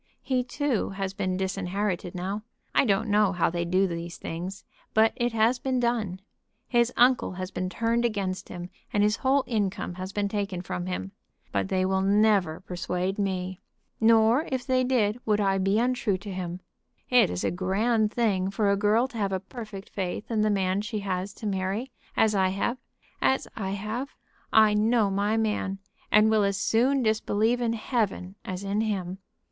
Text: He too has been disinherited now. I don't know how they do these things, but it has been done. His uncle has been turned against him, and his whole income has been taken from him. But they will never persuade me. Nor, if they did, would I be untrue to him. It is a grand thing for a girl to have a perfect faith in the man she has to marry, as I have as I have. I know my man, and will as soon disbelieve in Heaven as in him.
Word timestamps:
He 0.23 0.43
too 0.43 0.89
has 0.89 1.13
been 1.13 1.37
disinherited 1.37 2.15
now. 2.15 2.41
I 2.73 2.85
don't 2.85 3.07
know 3.07 3.33
how 3.33 3.51
they 3.51 3.65
do 3.65 3.85
these 3.85 4.17
things, 4.17 4.63
but 4.95 5.13
it 5.15 5.31
has 5.33 5.59
been 5.59 5.79
done. 5.79 6.21
His 6.67 6.91
uncle 6.97 7.33
has 7.33 7.51
been 7.51 7.69
turned 7.69 8.03
against 8.03 8.49
him, 8.49 8.71
and 8.91 9.03
his 9.03 9.17
whole 9.17 9.43
income 9.45 9.93
has 10.01 10.11
been 10.11 10.27
taken 10.27 10.63
from 10.63 10.87
him. 10.87 11.11
But 11.51 11.69
they 11.69 11.85
will 11.85 12.01
never 12.01 12.61
persuade 12.61 13.19
me. 13.19 13.59
Nor, 13.99 14.47
if 14.51 14.65
they 14.65 14.83
did, 14.83 15.19
would 15.23 15.39
I 15.39 15.59
be 15.59 15.77
untrue 15.77 16.17
to 16.17 16.31
him. 16.33 16.61
It 17.11 17.29
is 17.29 17.43
a 17.43 17.51
grand 17.51 18.11
thing 18.11 18.49
for 18.49 18.71
a 18.71 18.75
girl 18.75 19.07
to 19.09 19.19
have 19.19 19.31
a 19.31 19.39
perfect 19.39 19.91
faith 19.91 20.31
in 20.31 20.41
the 20.41 20.49
man 20.49 20.81
she 20.81 21.01
has 21.01 21.31
to 21.35 21.45
marry, 21.45 21.91
as 22.17 22.33
I 22.33 22.47
have 22.47 22.79
as 23.21 23.47
I 23.55 23.69
have. 23.73 24.15
I 24.51 24.73
know 24.73 25.11
my 25.11 25.37
man, 25.37 25.77
and 26.11 26.31
will 26.31 26.43
as 26.43 26.57
soon 26.57 27.03
disbelieve 27.03 27.61
in 27.61 27.73
Heaven 27.73 28.33
as 28.43 28.63
in 28.63 28.81
him. 28.81 29.19